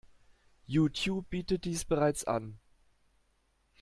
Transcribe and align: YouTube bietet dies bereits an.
YouTube 0.65 1.27
bietet 1.29 1.63
dies 1.65 1.85
bereits 1.85 2.23
an. 2.23 2.57